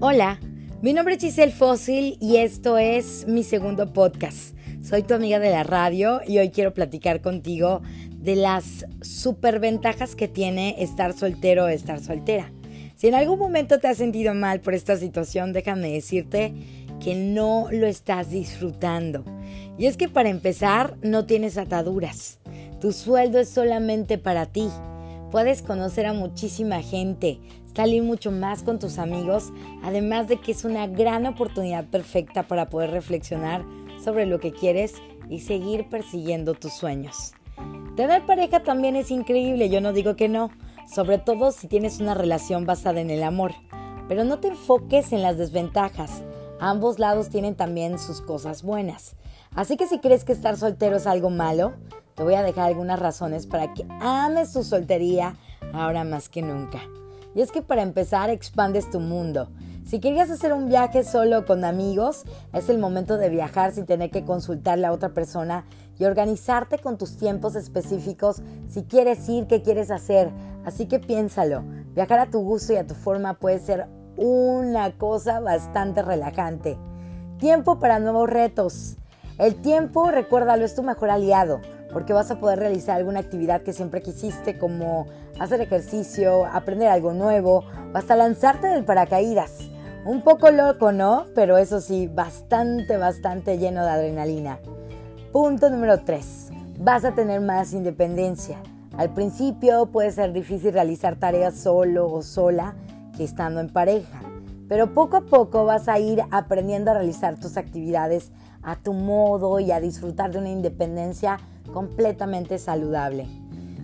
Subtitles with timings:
[0.00, 0.40] Hola,
[0.82, 4.56] mi nombre es Giselle Fósil y esto es mi segundo podcast.
[4.82, 10.26] Soy tu amiga de la radio y hoy quiero platicar contigo de las superventajas que
[10.26, 12.52] tiene estar soltero o estar soltera.
[12.96, 16.52] Si en algún momento te has sentido mal por esta situación, déjame decirte
[17.00, 19.24] que no lo estás disfrutando.
[19.78, 22.40] Y es que para empezar, no tienes ataduras.
[22.80, 24.68] Tu sueldo es solamente para ti.
[25.34, 27.40] Puedes conocer a muchísima gente,
[27.74, 29.52] salir mucho más con tus amigos,
[29.82, 33.64] además de que es una gran oportunidad perfecta para poder reflexionar
[34.00, 34.94] sobre lo que quieres
[35.28, 37.32] y seguir persiguiendo tus sueños.
[37.96, 40.52] Tener pareja también es increíble, yo no digo que no,
[40.88, 43.54] sobre todo si tienes una relación basada en el amor,
[44.06, 46.22] pero no te enfoques en las desventajas.
[46.60, 49.16] Ambos lados tienen también sus cosas buenas.
[49.52, 51.74] Así que si crees que estar soltero es algo malo,
[52.14, 55.36] te voy a dejar algunas razones para que ames tu soltería
[55.72, 56.80] ahora más que nunca.
[57.34, 59.48] Y es que para empezar expandes tu mundo.
[59.84, 64.10] Si querías hacer un viaje solo con amigos, es el momento de viajar sin tener
[64.10, 65.64] que consultarle a otra persona
[65.98, 70.30] y organizarte con tus tiempos específicos si quieres ir, qué quieres hacer.
[70.64, 71.64] Así que piénsalo.
[71.94, 76.78] Viajar a tu gusto y a tu forma puede ser una cosa bastante relajante.
[77.38, 78.96] Tiempo para nuevos retos.
[79.38, 81.60] El tiempo, recuérdalo, es tu mejor aliado
[81.94, 85.06] porque vas a poder realizar alguna actividad que siempre quisiste, como
[85.38, 87.64] hacer ejercicio, aprender algo nuevo,
[87.94, 89.70] hasta lanzarte del paracaídas.
[90.04, 91.26] Un poco loco, ¿no?
[91.36, 94.58] Pero eso sí, bastante, bastante lleno de adrenalina.
[95.32, 96.50] Punto número 3.
[96.80, 98.58] Vas a tener más independencia.
[98.98, 102.74] Al principio puede ser difícil realizar tareas solo o sola
[103.16, 104.20] que estando en pareja,
[104.68, 108.32] pero poco a poco vas a ir aprendiendo a realizar tus actividades
[108.64, 111.38] a tu modo y a disfrutar de una independencia
[111.72, 113.26] completamente saludable.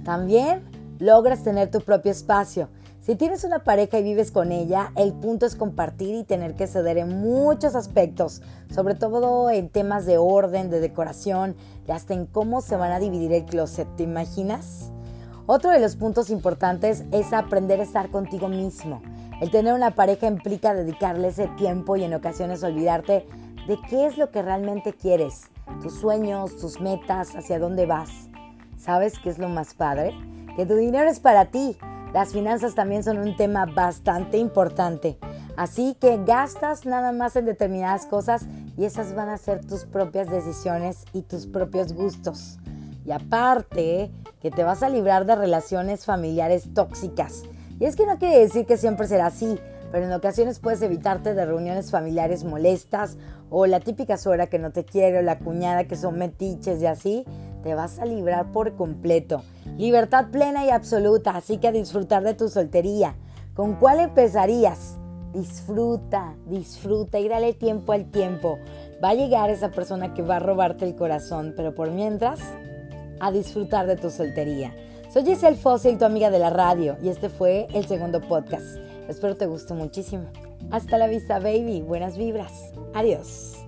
[0.05, 0.63] También
[0.99, 2.69] logras tener tu propio espacio.
[3.01, 6.67] Si tienes una pareja y vives con ella, el punto es compartir y tener que
[6.67, 8.43] ceder en muchos aspectos,
[8.73, 11.57] sobre todo en temas de orden, de decoración
[11.89, 14.93] y hasta en cómo se van a dividir el closet, ¿te imaginas?
[15.47, 19.01] Otro de los puntos importantes es aprender a estar contigo mismo.
[19.41, 23.27] El tener una pareja implica dedicarle ese tiempo y en ocasiones olvidarte
[23.71, 25.43] de qué es lo que realmente quieres,
[25.81, 28.11] tus sueños, tus metas, hacia dónde vas.
[28.77, 30.13] ¿Sabes qué es lo más padre?
[30.57, 31.77] Que tu dinero es para ti.
[32.13, 35.21] Las finanzas también son un tema bastante importante.
[35.57, 38.45] Así que gastas nada más en determinadas cosas
[38.77, 42.59] y esas van a ser tus propias decisiones y tus propios gustos.
[43.05, 44.11] Y aparte,
[44.41, 47.45] que te vas a librar de relaciones familiares tóxicas.
[47.79, 51.35] Y es que no quiere decir que siempre será así pero en ocasiones puedes evitarte
[51.35, 53.17] de reuniones familiares molestas
[53.51, 56.87] o la típica suegra que no te quiere o la cuñada que son metiches y
[56.87, 57.25] así,
[57.63, 59.43] te vas a librar por completo.
[59.77, 63.15] Libertad plena y absoluta, así que a disfrutar de tu soltería.
[63.55, 64.97] ¿Con cuál empezarías?
[65.33, 68.59] Disfruta, disfruta y dale tiempo al tiempo.
[69.03, 72.41] Va a llegar esa persona que va a robarte el corazón, pero por mientras,
[73.21, 74.75] a disfrutar de tu soltería.
[75.13, 78.90] Soy Giselle Fossil, tu amiga de la radio, y este fue el segundo podcast.
[79.11, 80.31] Espero te guste muchísimo.
[80.71, 81.83] Hasta la vista, baby.
[81.83, 82.73] Buenas vibras.
[82.95, 83.60] Adiós.